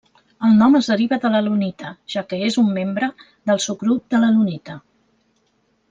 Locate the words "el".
0.47-0.53